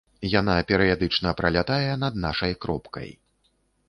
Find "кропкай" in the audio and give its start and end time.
2.65-3.09